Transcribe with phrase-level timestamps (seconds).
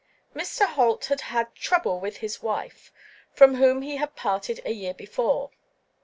[0.35, 0.65] Mr.
[0.65, 2.91] Holt had had "trouble with his wife,"
[3.35, 5.51] from whom he had parted a year before.